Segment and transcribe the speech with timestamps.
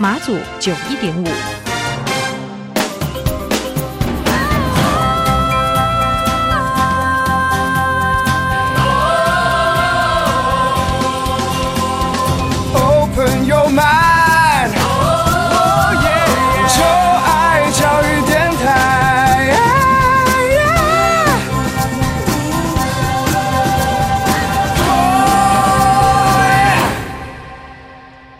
[0.00, 1.57] 马祖九一点五。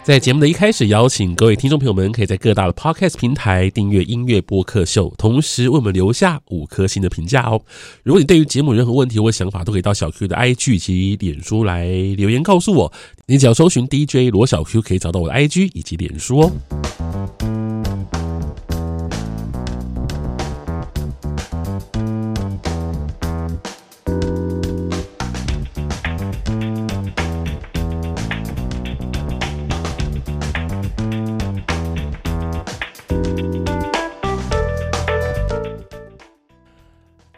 [0.09, 7.61] 在节目的一开始，邀请各位听众朋友们，可以在各大的 Podcast 平台订阅音乐播客秀，同时为我们留下五颗星的评价哦。
[8.05, 11.85] 如果你对于节目任何问题或想法，都可以到小 Q 的 IG 以及脸书来
[12.17, 12.91] 留言告诉我。
[13.27, 16.53] 你只要搜寻 DJ 罗小 Q，可以找到我的 IG 以及脸书哦。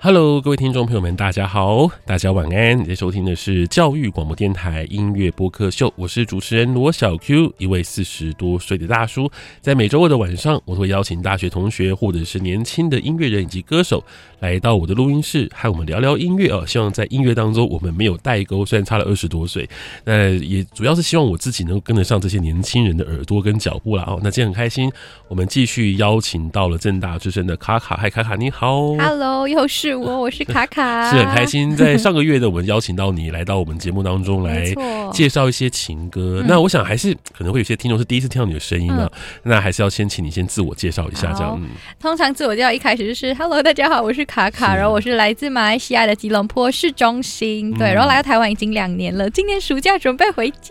[0.03, 2.81] Hello，各位听众朋友们，大家好，大家晚安。
[2.81, 9.31] 你在收听的是教育广播电台音乐播客秀，我是主持人罗小 Q，一位四十多岁的大叔。
[9.61, 14.03] 在每周二的晚上，我都会邀请大学同学或者是年轻的音乐人以及歌手
[14.39, 16.64] 来到我的录音室，和我们聊聊音乐啊。
[16.64, 19.69] 希望在音乐当中，我们没有代沟，虽然差了二十多岁，
[20.07, 24.05] 那也主要是希望我自己能够跟得上这些年轻人的耳朵跟脚步啦。
[24.07, 24.91] 哦，那今天很开心，
[25.29, 29.89] 我们继续邀请到了正大之声的卡卡，嗨，卡卡你好，Hello，又是。
[29.95, 31.77] 我我是卡卡， 是很开心。
[31.77, 34.73] 在上个月的，我们邀请到你来到我们节目当中来
[35.12, 36.42] 介绍一些情歌。
[36.46, 39.11] 那我想还是可能会有些听众是第一次听到你的声音啊，
[39.42, 41.61] 那还是要先请你先自我介绍一下，这样。
[41.98, 50.68] 通常自我介绍一开始就是 “Hello，大家好，我是卡卡”，然后我是来自马来西亚的吉隆坡市中心，对，然后来到台湾已经两年了，今年暑假准备回家。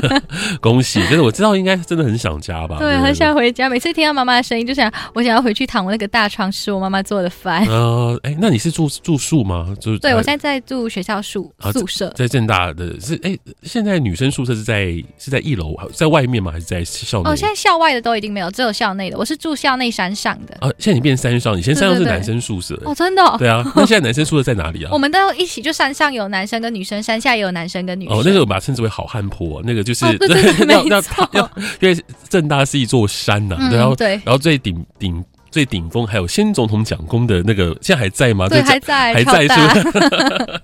[0.60, 1.00] 恭喜！
[1.08, 2.76] 真的我知道应该真的很想家吧？
[2.78, 3.68] 对，很想回家。
[3.70, 7.64] 每次听到妈妈的声音，就想我想要回去躺我那个大床吃我妈妈做的饭。
[7.66, 8.49] 呃，哎，那。
[8.50, 9.74] 你是住住宿吗？
[9.80, 14.86] 就是对，我现在在住学校宿宿舍，在正大的是哎，现在女生宿舍是在
[15.18, 16.52] 是在一楼，在外面吗？
[16.52, 17.30] 还是在校内？
[17.30, 19.18] 哦，现在校外的都已经没有，只有校内的。
[19.18, 20.70] 我是住校内山上的啊。
[20.78, 23.22] 现在你变山上，以前山上是男生宿舍哦，真的？
[23.38, 24.90] 对啊，那现在男生宿舍在哪里啊？
[24.92, 28.16] 我们都一起，就山上有男生跟女生，山下也有男生跟女生。
[28.16, 31.28] 哦，那个我把它称之为好汉坡，那个就是对对对， 没错，
[31.80, 31.96] 因为
[32.28, 35.24] 正大是一座山呐，然后对，然后最顶顶。
[35.50, 38.48] 最顶峰还有先总统讲功的那个，现在还在吗？
[38.48, 40.60] 对，还在，还在是不是？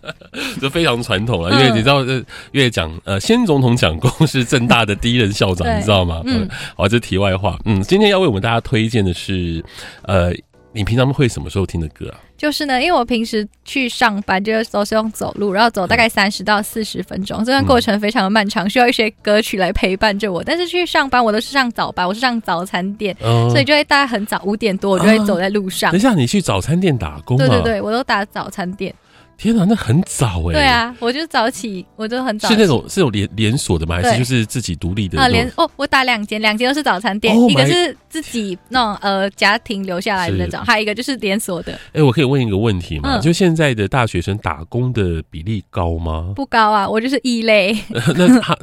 [0.61, 6.23] 就非常传统了，因为你知道，呃，因为讲呃，先总统讲功是政大的第一任校长，你知道吗？
[6.27, 7.59] 嗯，好，这题外话。
[7.65, 9.65] 嗯，今天要为我们大家推荐的是，
[10.03, 10.33] 呃。
[10.77, 12.21] 你平常会什么时候听的歌啊？
[12.37, 20.45] 就是呢，因为我平时去上班就是都是用走路，然后走大概三十到四十分钟，这段过程非常的漫长，需要一些歌曲来陪伴着我。
[20.45, 25.91] 但是去上班，我都是上早班，我是上早餐店，嗯、所以就会大概很早五点多，我就会走在路上。
[25.93, 27.39] 等一下，你去早餐店打工？
[27.39, 28.95] 对对对，我都打早餐店。
[29.37, 30.55] 天哪，那很早哎！
[30.55, 32.49] 对啊，我就早起，我就很早。
[32.49, 33.97] 是那种是有连连锁的吗？
[33.97, 35.21] 还是就是自己独立的？
[35.21, 41.79] 啊，连哦，我打两间，两间都是早餐店，一个是自己那种呃家庭留下来的那种，还有一个就是连锁的。
[41.93, 43.19] 哎，我可以问一个问题吗？
[43.19, 46.33] 就现在的大学生打工的比例高吗？
[46.35, 47.77] 不高啊，我就是异类。
[48.17, 48.57] 那他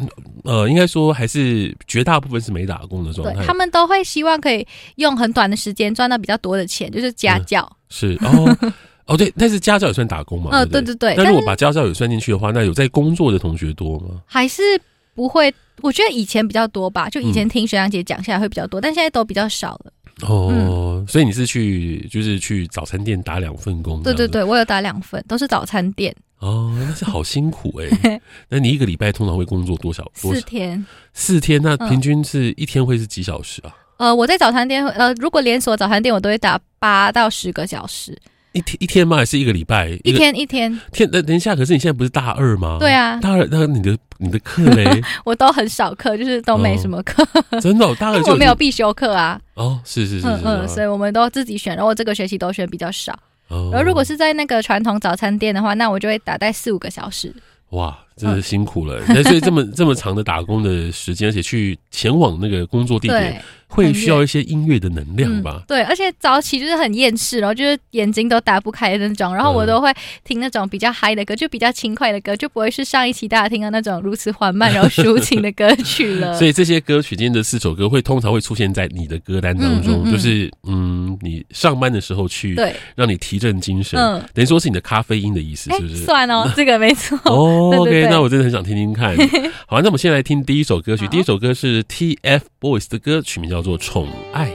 [0.43, 3.45] 呃，应该说还是绝大部分是没打工的状态。
[3.45, 7.77] 他们都会希望可以用很短的时间赚到比较多的钱，就是家教。
[7.89, 8.73] 是 哦。
[9.05, 10.49] 哦，对，但是家教也算打工嘛？
[10.53, 11.13] 嗯，对对对。
[11.15, 14.21] 那如果把家教也算进去的话，那有在工作的同学多吗？
[14.25, 14.61] 还是
[15.13, 15.53] 不会？
[15.81, 19.91] 我觉得以前比较多吧，就以前听学长姐讲下来会比较多，但现在都比较少了。
[20.21, 24.01] 哦，所以你是去就是去早餐店打两份工？
[24.03, 26.15] 对对对，我有打两份，都是早餐店。
[26.39, 28.21] 哦，那是好辛苦哎。
[28.47, 30.09] 那你一个礼拜通常会工作多少？
[30.13, 30.85] 四天。
[31.13, 33.75] 四天，那平均是一天会是几小时啊？
[33.97, 38.17] 呃，我在早餐店，呃，如果连锁早餐店，我都会打八到十个小时。
[38.53, 39.17] 一天一天吗？
[39.17, 39.89] 还是一个礼拜？
[40.03, 40.79] 一天一天。
[40.91, 42.77] 天，等等一下，可是你现在不是大二吗？
[42.79, 45.01] 对啊，大二，那你的你的课嘞？
[45.25, 47.27] 我都很少课，就是都没什么课。
[47.59, 49.39] 真的，大二 我没有必修课啊。
[49.55, 53.17] 哦，是是是，嗯，所以我们都自己选，然后这个学期都选比较少。
[53.49, 57.31] 然后如果是在那个传统早餐店的话，那我就会打在四五个小时。
[57.69, 59.01] 哇，真的辛苦了。
[59.07, 63.41] 那、嗯、所以这么这么长的打工的时间，而且去前往那个工作地点。
[63.65, 65.63] 会需要一些音乐的能量吧、嗯？
[65.67, 69.33] 对，而且早起就是很厌世，然后就是眼睛都打不开的那种。
[69.33, 69.91] 然后我都会
[70.23, 76.37] 听那种比较嗨的歌，就比较轻快的歌，就不会是上一期大家听到那种如此缓慢然后抒 情的歌曲了。
[76.37, 85.95] 所以这些歌曲，今天的四首歌会通常会出现在你的歌单当中，就是嗯，你上班的时候去，对，让你提振精神，嗯，等于说是你的咖啡因的意思，是不是？
[86.05, 87.17] 算哦，这个没错。
[87.25, 89.15] 哦， OK，对对对那我真的很想听听看。
[89.65, 94.49] 好，那我们先来听第一首歌曲，第一首歌是 TFBOYS 的歌曲名叫做《宠爱》。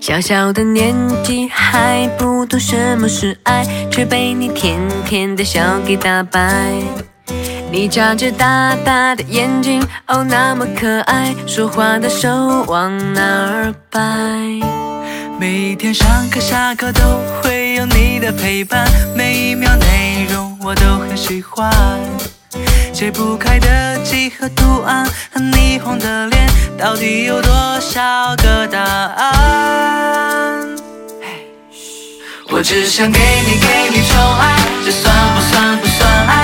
[0.00, 0.94] 小小的年
[1.24, 6.72] 纪还不懂什么是爱，却被你甜甜的笑给打败。
[7.74, 12.28] 你眨着大大的眼睛，哦，那么可爱，说话的手
[12.68, 14.00] 往哪儿摆？
[15.40, 17.00] 每天上课下课都
[17.42, 21.68] 会有你的陪伴，每一秒内容我都很喜欢。
[22.92, 26.48] 解不开的几何图案和霓虹的脸，
[26.78, 30.64] 到底有多少个答案？
[32.50, 36.43] 我只想给你给你宠爱，这算不算不算爱？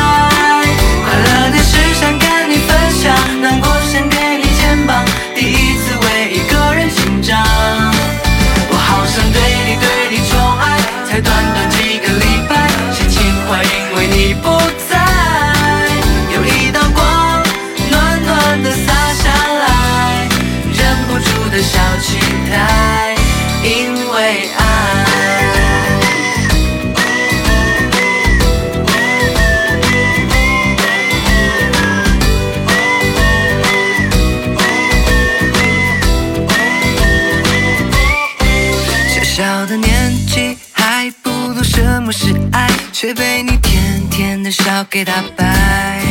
[42.91, 46.01] 却被你甜甜的笑给打败。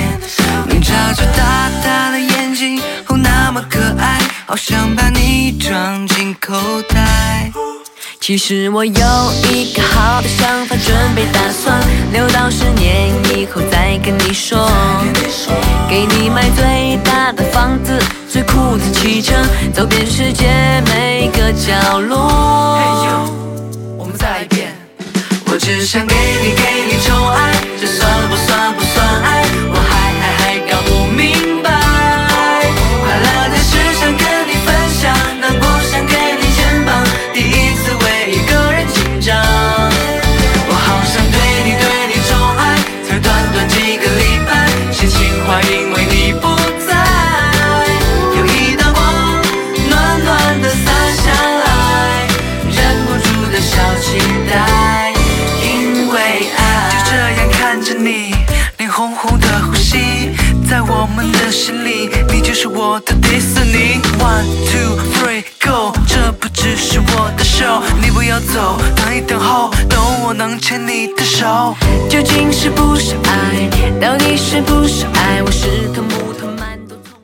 [0.66, 6.54] 你眨着大大的眼睛，哦，那么可爱，好想把你装进口
[6.88, 7.50] 袋。
[8.20, 8.92] 其实我有
[9.50, 11.80] 一个好的想法，准备打算
[12.12, 14.70] 留到十年以后再跟你说。
[15.88, 17.98] 给你买最大的房子，
[18.28, 19.34] 最酷的汽车，
[19.74, 23.28] 走遍世界每个角落。
[25.78, 28.75] 只想给你给你宠爱，这算不算
[68.52, 69.70] 走，等一等候。
[70.23, 71.75] 我能牵你的手，
[72.08, 73.69] 究竟是不是爱？
[74.00, 75.41] 到底是不是爱？
[75.43, 75.47] 我
[76.02, 76.49] 木头。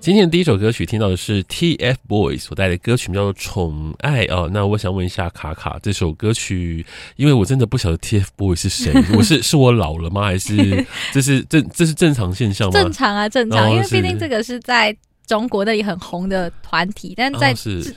[0.01, 4.49] 今天的第一首歌曲听到的是 TFBOYS 所带的歌曲，叫做《宠爱》哦。
[4.53, 10.23] 那我想问一下卡卡，这首歌曲，因为我真的不晓得 TFBOYS 是谁，我是 是我老了吗？
[10.23, 12.73] 还是这是正这是正常现象吗？
[12.73, 14.97] 正常啊，正常，因为毕竟这个是在。
[15.27, 17.57] 中国的也很红的团体，但在、哦、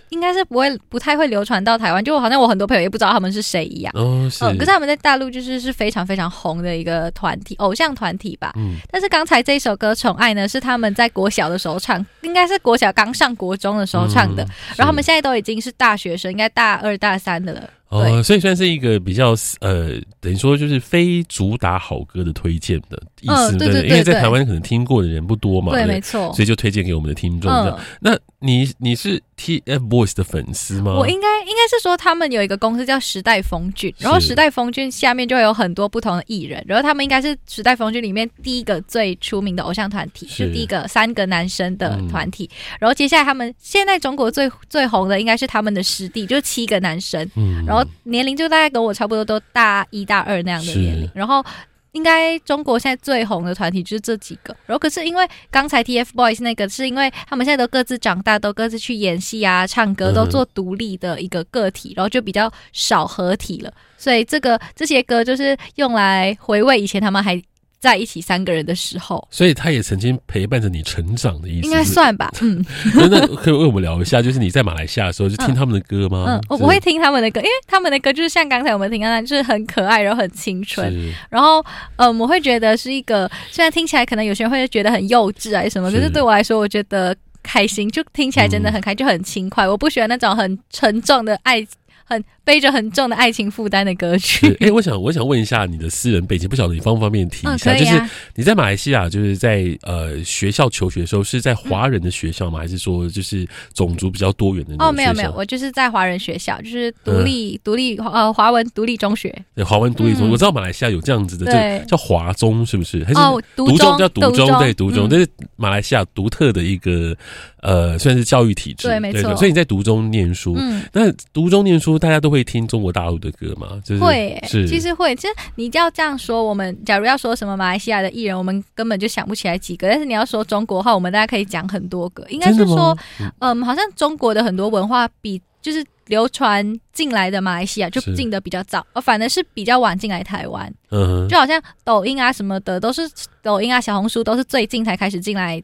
[0.09, 3.93] 应该是不会不太会流传到台湾，就好像我很多朋友也不知道他们是谁一样。
[3.95, 8.51] 哦，可是他们在大陆就是是非常非常红的一个团体，偶像团体吧。
[8.57, 8.77] 嗯。
[8.91, 14.43] 但是刚才这首歌《宠爱》呢，是他们在国小的时候唱，应该是国小刚上国中的时候唱的。
[14.43, 17.69] 嗯、然后他们现在都已经是大学生，应该大二大三的了。
[17.89, 27.79] 哦，所以算是一个比较呃，等于说就是非主打好歌的推荐的意思，对对，因为在台湾可能听过的人不多嘛，对，没错，所以就推荐给我们的听众这样。
[27.99, 30.93] 那你你是 TFBOYS 的粉丝吗？
[30.93, 42.49] 我应该应该是说他们有一个公司叫时代峰峻，然后时代峰峻下面就会有很多不同的艺人，然后他们应该是时代峰峻里面第一个最出名的偶像团体，是第一个三个男生的团体。
[42.79, 47.85] 然后接下来他们现在中国最最红的应该是他们的师弟，就是七个男生，嗯，然后。
[48.03, 51.11] 年龄就大概跟我差不多，都大一大二那样的年龄。
[51.13, 51.45] 然后，
[51.91, 54.55] 应该中国现在最红的团体就是这几个。
[54.65, 63.73] 然后，可是因为刚才 TFBOYS 那个，是因为他们现在都各自长大，都各自去演戏啊、唱歌，都做独立的一个个体，然后就比较少合体了。
[63.97, 67.41] 所以，这个这些歌就是用来回味以前他们还
[67.79, 72.29] 在一起三个人的时候，所以他也曾经陪伴着你成长的意思，应该算吧。
[72.41, 76.25] 嗯， 那那可以为我们聊一下，就是你在马来西亚的时候，就听他们的歌吗？
[76.27, 80.93] 嗯，我不会听他们的歌，因为他们的歌就是像刚才我们听到的，就是很可爱，然后很青春。
[81.29, 81.63] 然后，
[81.95, 89.67] 嗯，我会觉得是一个，虽然听起来可能有些人会觉得很幼稚啊什么，可是对我来说，我觉得开心，就听起来真的很开，就很轻快。
[89.67, 91.65] 我不喜欢那种很沉重的爱。
[92.09, 94.47] 很背着很重的爱情负担的歌曲。
[94.59, 97.71] 哎、欸，我想我想问一下你的私人背景，不晓得你方不方便提一下？
[97.71, 102.57] 嗯啊、就是你在马来西亚，就是在呃学校求学的时候，是在华人的学校吗？
[102.57, 104.87] 嗯、还是说就是种族比较多元的那？
[104.87, 109.33] 哦，没有没有，我就是在华人学校，就是独立独、嗯、立呃华文独立中学。
[109.53, 113.03] 对，华文独立中我知道马来西亚有这样子的，对叫华中，是不是？
[113.03, 117.15] 还是哦，独中叫独中，对，独中，这、嗯、是马来西亚独特的一个
[117.61, 118.87] 呃，算是教育体制。
[118.87, 119.35] 对，没错。
[119.35, 122.79] 所以你在读中念书，嗯，那读中念书，大家都会听中。
[122.79, 123.77] 国大陆的歌吗？
[123.83, 125.13] 就是会、欸，是其实会。
[125.17, 129.89] 其实你要这样说，我们假如要说什么马来西亚的艺人，我们根本就想不起来几个。
[129.89, 132.25] 但是你要说中国话，我们大家可以讲很多个。
[132.29, 132.97] 应该是说，
[133.39, 140.73] 嗯，好像中国的很多文化比就是流传进来的马来西亚就进的比较早，而反而是比较晚进来台湾。
[140.91, 143.01] 嗯哼，就好像抖音啊什么的，都是
[143.43, 145.61] 抖音啊、小红书都是最近才开始进来。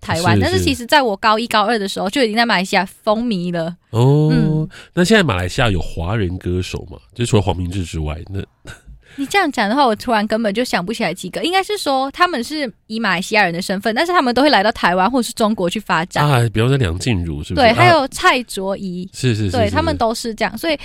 [0.00, 3.74] 台湾，但是其实在我高一高二的时候就已经在马来西亚风靡了。
[3.90, 6.98] 哦，嗯、那现在马来西亚有华人歌手吗？
[7.14, 8.40] 就除了黄明志之外，那
[9.18, 11.42] 你这样讲的话，我突然根本就想不起来几个。
[11.42, 16.46] 应该是说他们是以马来西亚人的身份，但是他们都会来到台湾或是中国去发展啊。
[16.52, 17.66] 比方说梁静茹是不是？
[17.66, 20.78] 对，还有蔡卓宜，是是是，对他们都是这样，所以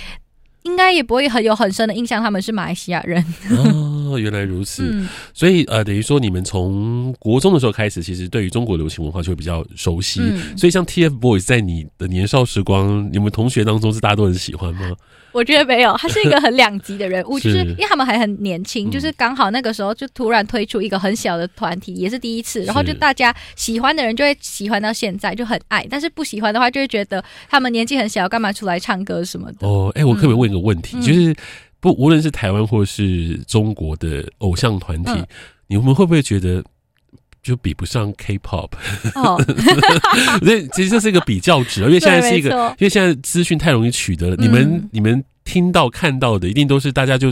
[0.62, 3.22] 应该也不会很有很深的印象，他们是马来西亚人。
[3.50, 10.20] 哦哦，原来如此，嗯、所以呃，等于说你们从国中的时候开始，其实对于中国流行文化就会比较熟悉。
[10.22, 14.92] 嗯、所以像 TFBOYS 在你的年少时光，你们同学当中是大家都很喜欢吗？
[15.32, 17.24] 我觉得没有，他是一个很两极的人。
[17.26, 29.66] 物，就是因为他们还很年轻，就是刚好那个时候就突然推出一个很小的团体，也是第一次，然后就大家喜欢的人就会喜欢到现在就很爱，但是不喜欢的话就会觉得他们年纪很小，干嘛出来唱歌什么的。
[29.66, 31.34] 哦，哎、欸，我可不可以问一个问题，嗯、就是。
[31.82, 35.26] 不，无论是台湾或是中国的偶像团体，嗯、
[35.66, 36.64] 你们会不会觉得
[37.42, 38.70] 就比不上 K-pop？
[39.16, 39.36] 哦，
[40.42, 47.30] 所以其实这是一个比较值， 因为现在是一个，因为现在资讯太容易取得了，嗯、你们你们听到看到的一定都是大家就。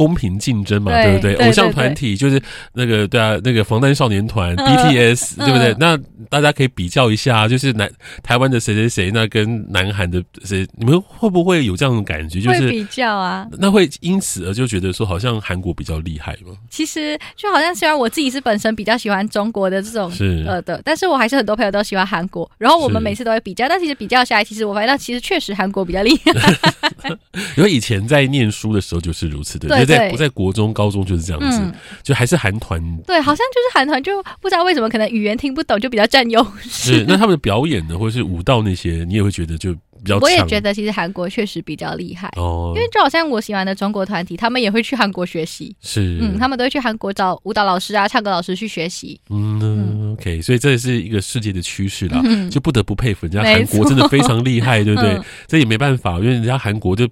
[0.00, 1.34] 公平竞争嘛，对不对？
[1.34, 2.40] 偶像团体就是
[2.72, 5.76] 那个，对啊，那个防弹少年团 BTS，对不对？
[5.78, 5.94] 那
[6.30, 7.86] 大家可以比较一下，就是南
[8.22, 12.40] 台湾的谁谁谁，那跟南韩的谁，你们会不会有这样的感觉？
[12.40, 16.54] 就是比较啊，那会因此而就觉得说，好像韩国比较厉害吗？
[16.70, 22.50] 其实就好像虽然我自己是本身比较喜欢中国的这种是呃的，但是我还是很多朋友都喜欢韩国。
[22.56, 27.10] 然后我们每次都会比较，但其实比较下来，其实我发现其实确实韩国比较厉害。
[27.58, 29.89] 因为以前在念书的时候就是如此的，对。
[29.96, 32.80] 在不在国中、高中就是这样子，嗯、就还是韩团。
[33.06, 36.94] 对，好像就是韩团，就不知道为什么，可能语言听不懂，就比较占优势。
[36.94, 40.18] 是，那他们的表演呢，或者是舞蹈那些，你也会觉得就比较。
[40.18, 45.74] 我也觉得，其实韩国确实比较厉害哦，因为就好像我喜欢的中国团体，他们也会去韩国学习。
[45.82, 49.20] 是，嗯，他们都会去韩国找舞蹈老师啊、唱歌老师去学习。
[49.30, 55.12] 嗯，嗯，OK，所以这也是一个世界的趋势啦，嗯、就不得不佩服人家韩国真的非常厉害，对不对？
[55.18, 57.08] 嗯、这也没办法，因为人家韩国就。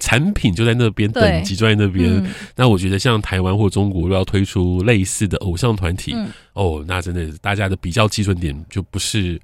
[0.00, 2.10] 产品就在那边，等级就在那边。
[2.10, 2.26] 嗯、
[2.56, 9.40] 那我觉得像台湾或中国，如果要推出类似的偶像团体，嗯、哦，那真的大家的比较基准点就不是。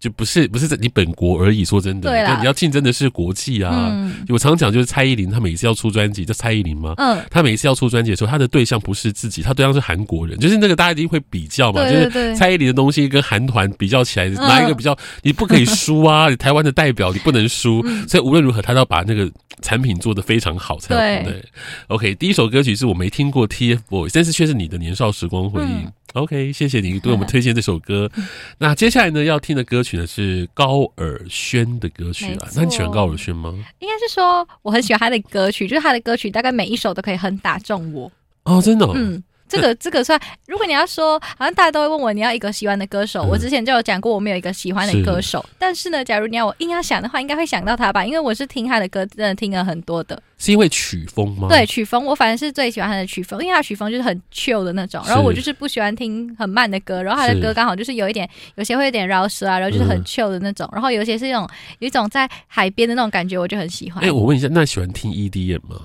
[0.00, 3.88] 就不是不是在你本国而已，说真的，啦你要竞争的是国际啊！
[3.90, 14.94] 嗯、我常讲就是蔡依林，她每次要出专辑，叫蔡依林吗，嗯，她每次要出专辑的时候，她的对象不是自己，她对象是韩国人，就是那个大家一定会比较嘛，对对对，就是蔡依林的东西跟韩团比较起来，哪一个比较？
[15.22, 16.28] 你不可以输啊！
[16.28, 19.30] 你台湾的代表，你不能输， 嗯、所以无论如何，她都要把那个
[19.62, 21.32] 产品做得非常好才对。
[21.32, 21.44] 对
[21.86, 25.66] ，OK，第一首歌曲是我没听过 TFBOYS，但是却是你的年少时光回忆。
[25.66, 28.10] 嗯 OK，谢谢你对我们 推荐这首歌。
[28.58, 32.48] 那接下来呢，要听的歌曲呢是高尔宣的歌曲啊。
[32.56, 33.52] 那你喜欢高尔宣吗？
[33.80, 38.10] 应该是说我很喜欢他的歌曲，就是他的歌曲大概每一首都可以很打中我。
[38.44, 38.92] 哦，真的哦？
[38.96, 39.22] 嗯。
[39.54, 43.22] 这个这个算，如果你要说，好像大家都会问我，你要一个喜欢的歌手。
[43.22, 45.40] 嗯、我之前就有讲过，我没有一个喜欢的歌手。
[45.48, 50.20] 是但是呢，假如你要我硬要想的话，应该会想到他吧，因为我是听他的歌，真的听了很多的。
[50.36, 51.48] 是因为曲风吗？
[51.48, 55.02] 对，曲风，我反正是最喜欢他的曲风，因为他曲风就是很 chill 的那种。
[55.06, 60.68] 然后我就是不喜欢听很慢的歌，然后他的歌刚好就是有一点，有些会有点饶舌啊，然后就是很 chill 的那种。
[60.72, 64.02] 嗯、然后有些是那种有一种在海边的那种感觉，我就很喜欢。
[64.02, 65.80] 哎、欸，我问一下，那喜欢听 EDM 吗？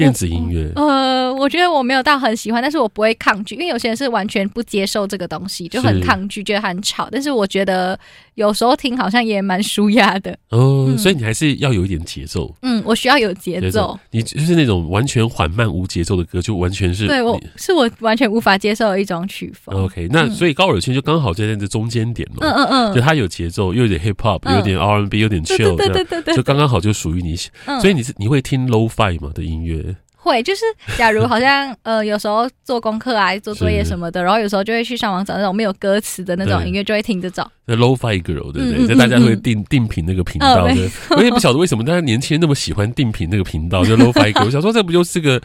[0.00, 7.08] 电子音乐，呃，我觉得我没有到很喜欢，但是我不会抗拒，因为有些人是完全不接受这个东西，就很抗拒，觉得很吵。
[7.12, 7.98] 但是我觉得
[8.34, 10.32] 有时候听好像也蛮舒压的。
[10.48, 12.54] 哦、嗯，所以你还是要有一点节奏。
[12.62, 14.00] 嗯，我需要有节奏，奏。
[14.10, 19.84] 你就是那种完全缓慢无节奏的歌，就完全是对我是我完全无法接受的一种曲风。
[19.84, 22.38] OK，那所以高尔圈就刚好在那个中间点嘛。
[22.40, 27.36] 嗯嗯嗯，就它有节奏，又有点 hip hop，、嗯、有点 R&B，有点 chill，对对对对对，就刚刚好就属于你。
[27.66, 29.89] 嗯、所以你是你会听 low five 吗的音乐？
[30.22, 30.62] 会，就是
[30.98, 37.50] 假如好像 呃，有时候做功课啊、做作业什么的，然后有时候就会去上网找那种没有歌词的那种音乐，就会听着找。
[37.64, 38.86] 那 Lo-Fi Girl 对不对？
[38.88, 44.44] 那、嗯、大家会定定频那个频道的，我、嗯、也不晓得为什么大家年轻人那么喜欢定频那个频道，就 Lo-Fi Girl。
[44.44, 45.40] 我想说，这不就是个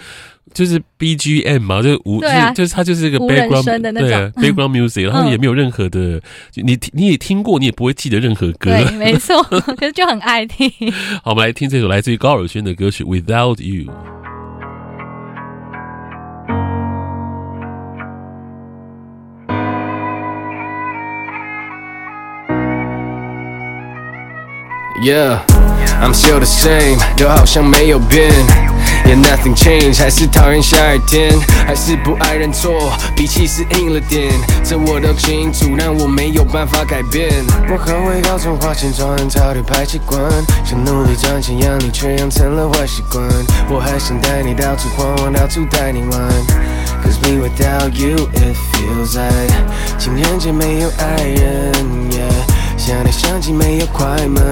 [0.54, 6.20] 就是 BGM 嘛，就是无，啊、就是就是它就是一个 background 的那种对、啊、background music，然后也没有任何的，
[6.56, 8.72] 你你也听过，你也不会记得任何歌。
[8.72, 9.42] 对，没错，
[9.78, 10.70] 可是就很爱听。
[11.24, 13.92] 好，我们来听这首来自于高尔宣的歌曲《Without You》。
[25.06, 25.46] Yeah,
[26.02, 28.32] I'm still the same，都好像没有变。
[29.06, 31.32] Yeah, nothing changed，还是讨厌下雨天，
[31.68, 34.34] 还是不爱认错，脾气是硬了点，
[34.64, 37.30] 这我都清楚，但我没有办法改变。
[37.70, 40.20] 我很会搞错，花钱装很潮的排气管，
[40.66, 43.24] 想努力赚钱养你，却养成了坏习惯。
[43.70, 46.20] 我还想带你到处晃晃，到处带你玩。
[47.04, 49.54] Cause me without you, it feels like
[50.00, 51.76] 情人节没有爱人。
[52.77, 54.43] 想你相机没有快门，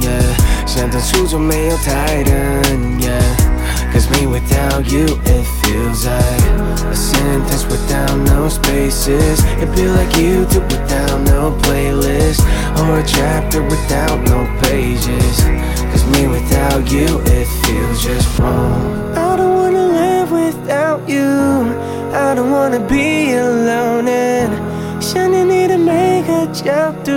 [0.00, 6.44] yeah，想当初就没有台灯，yeah，Cause me without you it feels like
[6.90, 12.40] a sentence without no spaces It feel like you do without no playlist
[12.76, 15.42] Or a chapter without no pages
[15.90, 21.74] Cause me without you it feels just wrong I don't wanna live without you
[22.12, 24.63] I don't wanna be alone and 想念你的每
[26.26, 26.70] 个角
[27.04, 27.10] 度，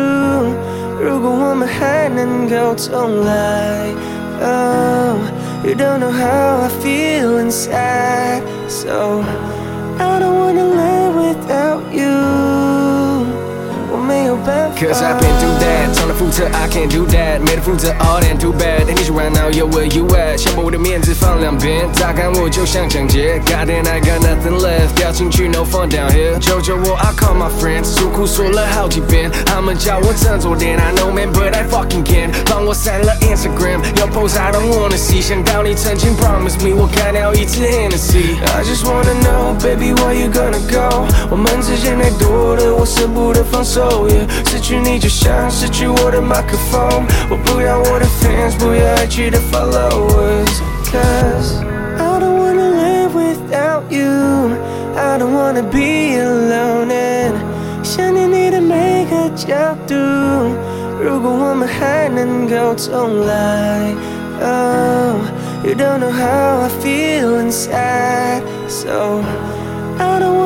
[1.00, 3.92] 如果我们还能够重来，
[4.42, 5.18] Oh,
[5.64, 9.24] you don't know how I feel inside, so
[9.98, 12.12] I don't wanna live without you.
[14.76, 15.94] Cause I've been through that，
[16.47, 18.87] I can't do that，没得负责 all and too bad。
[18.87, 20.37] And you right now, yo where you at？
[20.37, 23.41] 想把我的面子放两边，榨干我就像抢劫。
[23.47, 26.39] God and I got nothing left，掉进去 no fun down here。
[26.39, 30.79] 求求我 I call my friends，诉苦说了好几遍，他们叫我振作点。
[30.79, 35.21] I know man but I fucking can't，帮我删了 Instagram，要 post I don't wanna see。
[35.21, 38.39] 想到你曾经 promise me，我干掉一次 Hennessy。
[38.55, 41.07] I just wanna know baby where you gonna go？
[41.31, 44.09] 我们之间太多的我舍不得放手。
[44.47, 51.62] 失去你就像失去我的 麦克风，我不要我的 fans，不要爱去的 followers。Cause
[51.98, 54.56] I don't wanna live without you,
[54.96, 57.34] I don't wanna be alone and
[57.84, 59.96] 想念你的每个角度，
[61.02, 63.94] 如果我们还能够重来。
[64.42, 65.16] Oh,
[65.64, 69.24] you don't know how I feel inside, so
[69.98, 70.37] I don't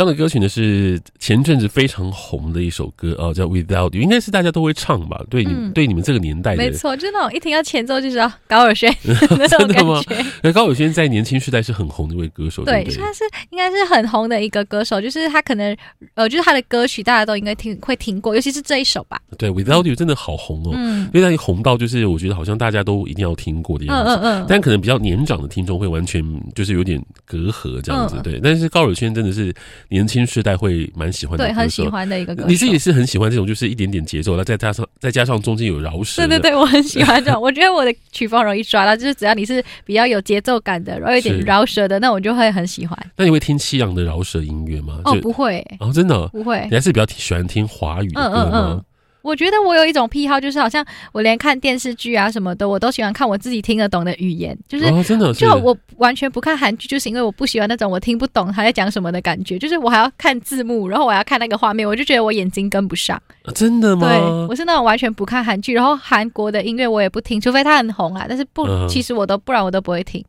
[0.00, 5.22] 唱的歌曲呢是前阵子非常红的一首歌哦，叫《Without You》，应该是大家都会唱吧？
[5.28, 10.02] 对你、嗯、对你们这个年代的，没错，就那种一听到前奏就知道高尔宣 真的吗？
[10.42, 15.76] 那高尔宣在年轻时代是很红的一位歌手，对，对对，他是应该是很红的一个歌手，就是他可能
[16.14, 19.20] 呃，就是他的歌曲大家都应该听会听过，尤其是这一首吧。
[19.36, 28.40] 对，《Without You》真的好红哦，嗯，因为它红到就是我觉得好像大家都一定要听过的样子，嗯嗯嗯，但可能比较年长的听众会完全就是有点隔阂这样子，嗯、对。
[28.42, 29.54] 但是高尔宣真的是。
[29.90, 32.48] 年轻世代会蛮喜欢的，对，很喜欢的一个歌手。
[32.48, 36.26] 你自己是很喜欢这种，就是一点点节奏，那再加上再加上中间有饶舌。
[36.26, 37.38] 对对对，我很喜欢这种。
[37.42, 42.96] 我觉得我的曲风容易抓到，就是只要你是比较有节奏感的，然后有点饶舌的，那我就会很喜欢。
[43.16, 45.00] 那你会听西洋的饶舌音乐吗？
[45.04, 45.64] 哦，不会。
[45.80, 46.64] 哦，真的不会。
[46.70, 48.42] 你还是比较喜欢听华语的歌吗？
[48.44, 48.84] 嗯嗯嗯
[49.22, 54.56] 我觉得我有一种癖好，就是好像我连看电视剧啊什么的，我都喜欢看我自己听得懂的语言。
[54.68, 59.58] 就是，哦、真的是，就我完全不看韩剧，就是因为我不喜欢那种我听不懂他在讲什么的感觉。
[59.58, 63.20] 就是我还要看字幕，然后我要看那个画面，我就觉得我眼睛跟不上。
[63.42, 64.08] 啊、真的吗？
[64.08, 68.26] 对，我是那种完全不看韩剧，然后韩国的音乐我也不听，除非它很红啊。
[68.28, 70.24] 但是不，嗯、其实我都不然我都不会听。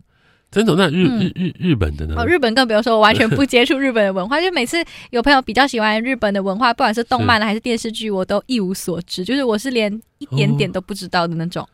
[0.52, 0.76] 真的？
[0.76, 2.16] 那日、嗯、日日日本的呢？
[2.18, 4.42] 哦，日本更不用说，我完全不接触日本的文化。
[4.42, 9.24] 就每次有朋友比较喜欢日本的文化，不管是动漫还是电视剧，我都一无所知。
[9.24, 11.68] 就是我是连一点点都不知道的那种。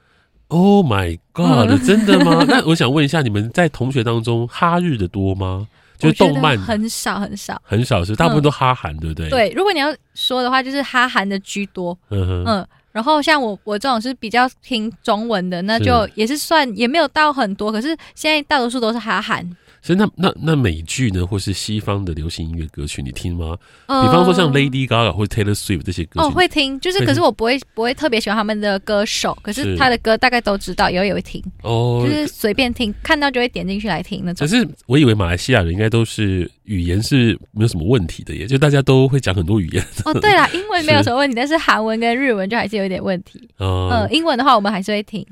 [0.50, 1.84] Oh my god！
[1.86, 2.46] 真的吗？
[2.48, 5.68] 那我想问一下，你们在同学当中哈日的多吗？
[5.98, 9.30] 就是动漫很少很少很少，是大部分都哈韩，对不对？
[9.32, 11.98] 对，如果你要说的话，就是哈韩的居多。
[12.12, 19.48] 嗯嗯，然后像我我这种是比较听中文的，那就也是算也没有到很多，可是现在大多数都是哈韩。
[19.88, 23.58] 所以那那那美剧呢，或是西方的流行音乐歌曲，你听吗？
[23.86, 34.46] 呃、比方说像 Lady Gaga 或者 Taylor Swift 这些歌曲，哦，会听，就是可是我不会不会特别喜欢他们的歌手，可是他的歌大概都知道，也会听，哦，就是随便听，看到就会点进去来听那种。
[34.46, 39.82] 可是我以为马来西亚人应该都是语言是没有什么问题的耶，就大家都会讲很多语言。
[40.04, 43.48] 哦，对啦，英文没有什么问题， 但是韩文跟日文就还是有一点问题。
[43.60, 45.26] 嗯、呃，英文的话我们还是会听。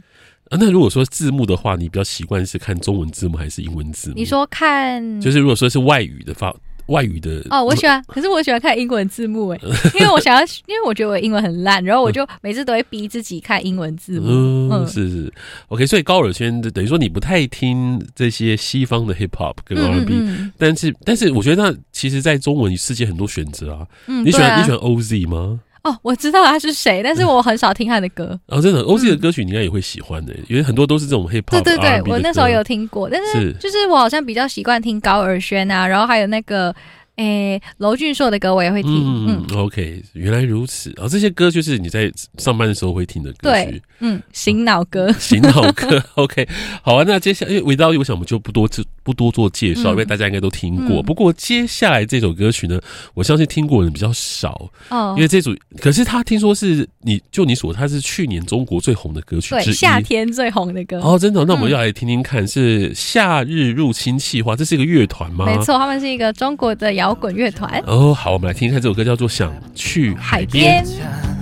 [0.50, 4.16] 啊，那如果说字幕的话，你比较习惯是看中文字幕还是英文字幕？
[4.16, 6.56] 你说看，就是如果说是外语的发
[6.88, 9.60] 外语的哦，我喜欢，可是我喜欢看英文字幕诶，
[9.96, 14.28] 因为我想要，因为我觉得我英文很烂，然后我就每次都会逼自己看英文字幕。
[14.30, 15.34] 嗯，嗯是是
[15.70, 23.88] ，OK，所以高尔宣等于说你不太听这些西方的 Hip Hop 跟 R&B，嗯嗯嗯，但是但是我觉得那其实，在中文世界很多选择啊。
[24.06, 25.60] 嗯，你喜欢、啊、你喜欢 OZ 吗？
[25.86, 28.38] 哦，我知道他是谁，但是我很少听他的歌。
[28.48, 31.62] 哦，真的，OZ 的歌曲你应该也会喜欢的，嗯，因为很多都是这种 hip hop。
[31.62, 36.76] 对对对，我那时候有听过，但是就是我好像比较习惯听高尔宣啊，然后还有那个。
[37.16, 38.92] 诶，娄俊硕的歌我也会听。
[38.92, 40.92] 嗯，嗯，OK，原来如此。
[40.98, 43.82] 然后这些歌就是你在上班的时候会听的歌曲。
[44.00, 46.04] 嗯，醒脑歌，醒脑歌。
[46.16, 46.48] OK，
[46.82, 47.04] 好啊。
[47.08, 48.70] 那接下来，因为 Without You，我想我们就不多
[49.04, 51.04] 不多做介绍，嗯，因为大家应该都听过，嗯。
[51.04, 52.80] 不过接下来这首歌曲呢，
[53.14, 54.70] 我相信听过的人比较少。
[54.90, 61.00] 哦，因为这组，可是他听说是你就你所，它是去年中国最红的歌曲之一，对，夏天最红的歌。
[61.00, 61.46] 哦，真的？
[61.46, 65.46] 那我们要来听听看，是夏日入侵计划，这是一个乐团吗？
[65.46, 67.80] 没错，他们是一个中国的摇滚乐团。
[67.86, 70.84] 哦，好，我们来听一下这首歌，叫做《想去海边》。
[70.88, 71.35] 这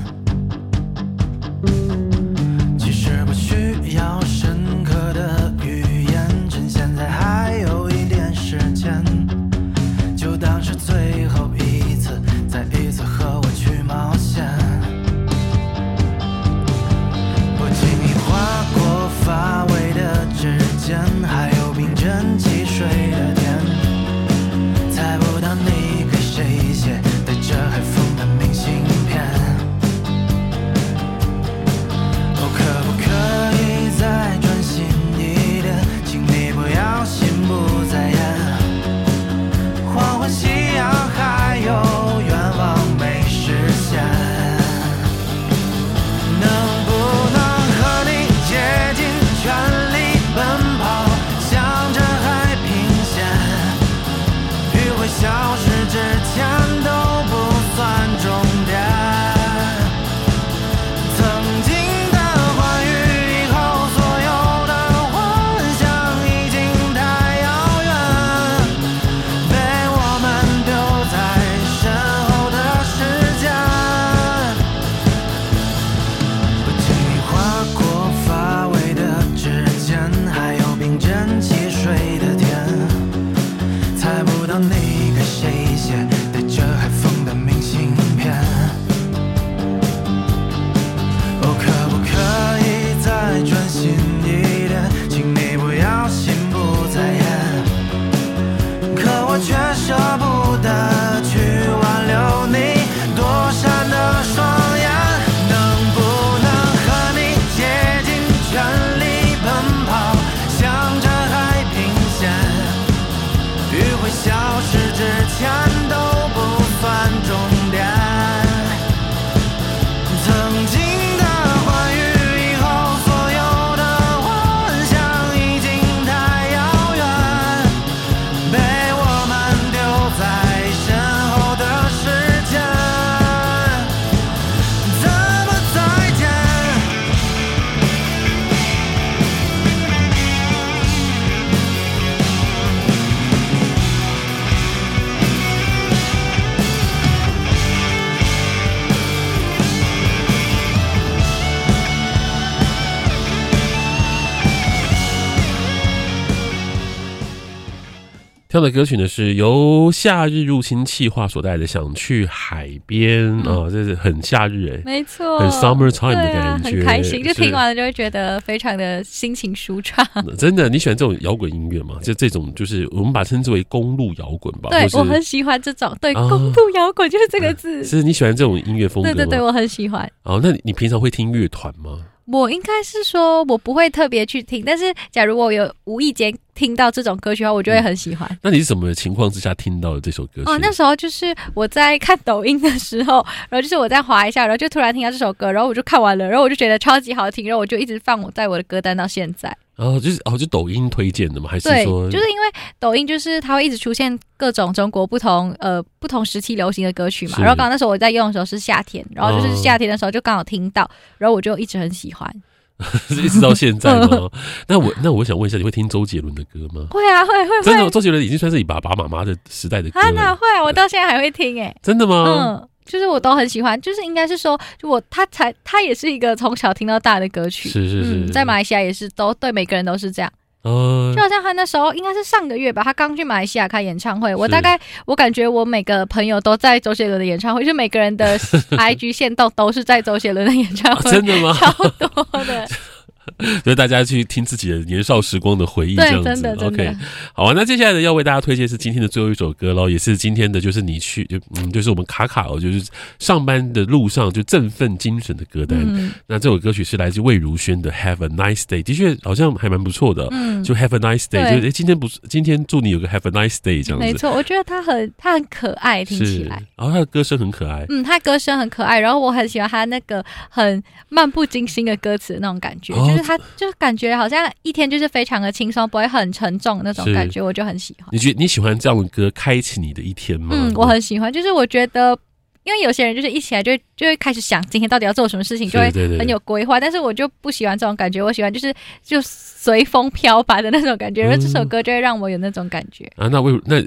[158.60, 170.06] 样的歌曲呢，是由夏日入侵企划所带来的，想去海边啊、嗯哦，这是很夏日哎，没错，很 summer time 的感觉，啊、很开心，就听完了就会觉得非常的心情舒畅。
[170.38, 171.96] 真的，你喜欢这种摇滚音乐吗？
[172.04, 174.70] 就这种，就是我们把它称之为公路摇滚吧。
[174.70, 177.84] 对，我很喜欢这种，对，公路摇滚就是这个字。
[177.86, 179.14] 是你喜欢这种音乐风格？
[179.14, 180.10] 对对对，我很喜欢。
[180.24, 182.00] 哦，那你平常会听乐团吗？
[182.26, 188.28] 我应该是说，我不会特别去听，但是假如我有无意间听到这种歌曲的话，我就会很喜欢。
[188.32, 190.44] 嗯、那你是什么情况之下听到的这首歌曲？
[190.46, 199.56] 哦，那时候就是我在看抖音的时候，然后就是我在滑一下，然后就突然听到这首歌，然后我就看完了，然后我就觉得超级好听，然后我就一直放我在我的歌单到现在。
[199.76, 201.50] 然后、哦、就是哦，就抖音推荐的吗？
[201.50, 202.46] 还是说，就是因为
[202.80, 207.38] 抖音就是它会一直出现各种中国不同呃不同时期流行的歌曲嘛。
[207.40, 212.32] 然后刚刚那时候我在用的时候是夏天，然后就是夏天的时候就刚好听到，然后我就一直很喜欢，
[213.10, 214.30] 一直到现在吗？
[214.70, 216.86] 那我那我想问一下，你会听周杰伦的歌吗？
[216.92, 217.64] 会啊，会会会。
[217.64, 220.06] 真的，周杰伦已经算是你爸爸妈妈的时代的歌了。
[220.06, 220.64] 啊，哪会啊？
[220.64, 221.76] 我到现在还会听哎、欸。
[221.82, 222.26] 真的吗？
[222.28, 222.70] 嗯。
[222.86, 230.32] 就是我都很喜欢，就是应该是说，就我他才他也是一个从小听到大的歌曲，是是是，嗯，在马来西亚也是都对每个人都是这样。
[230.64, 241.54] 哦，就好像他那时候应该是上个月吧，他刚去马来西亚开演唱会，我大概我感觉我每个朋友都在周杰伦的演唱会，就每个人的 IG 线动都是在周杰伦的演唱会， 真的吗？
[241.60, 242.66] 超多的。
[243.64, 246.48] 就是大家去听自己的年少时光的回忆，这样子。
[246.60, 246.96] OK，
[247.34, 247.54] 好啊。
[247.56, 252.86] 那接下来呢，要为大家推荐是今天的最后一首歌喽，也是今天的，就是你去就嗯，就是我们卡卡哦，就是
[253.20, 255.80] 上班的路上就振奋精神的歌单。
[255.84, 260.28] 嗯、那这首歌曲是来自魏如萱的《Have a Nice Day》，的确好像还蛮不错的。
[260.32, 264.06] 嗯，就 Have a Nice Day，对就哎，今天不是今天祝你有个 Have a Nice Day 这样子。
[264.06, 266.62] 没错，我觉得他很他很可爱，听起来。
[266.76, 267.86] 然后他的歌声很可爱。
[267.90, 273.94] 嗯，他的歌声很可爱，然后我很喜欢他那个很漫不经心的歌词那种感觉，哦、就是他就是感。
[273.94, 278.10] 觉好像一天就是非常的轻松，不会很沉重那种感觉，我就很喜欢。
[278.12, 280.50] 你觉得你喜欢这样的歌开启你的一天吗？
[280.52, 281.32] 嗯，我很喜欢。
[281.32, 282.18] 就是我觉得，
[282.64, 286.80] 因为有些人就是一起来就就会开始想今天到底要做什么事情，就会很有规划。
[286.80, 288.74] 但是我就不喜欢这种感觉，我喜欢就是
[289.04, 291.24] 就随风飘摆的那种感觉。
[291.26, 293.30] 而、嗯、这首歌就会让我有那种感觉啊。
[293.32, 293.82] 那为那。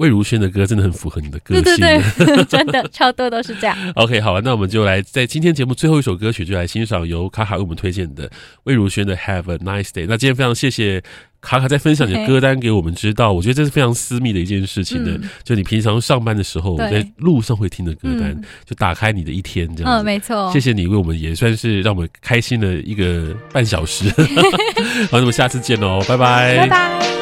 [0.00, 3.76] 魏如萱的歌真的很符合你的个性，对对对， 真的超多都是这样。
[3.96, 8.30] OK，好了，那我们就来在今天节目最后一首歌曲，就来欣赏由卡卡为我们推荐的
[8.64, 10.04] 魏如萱的《Have a Nice Day》。
[10.08, 11.02] 那今天非常谢谢
[11.42, 15.10] 卡卡在分享你的歌单给我们知道我觉得这是非常私密的一件事情的。
[15.12, 20.02] 嗯、就你平常上班的时候，对在路上会听的歌单，嗯、就打开你的一天这样子。
[20.02, 20.50] 嗯，没错。
[20.50, 24.08] 谢谢你为我们也算是让我们开心的一个半小时。
[25.12, 27.19] 好，那么下次见喽，拜拜，拜拜。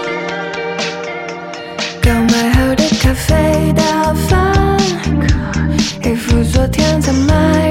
[3.27, 4.79] 飞到凡
[6.03, 7.68] 客衣服昨天才买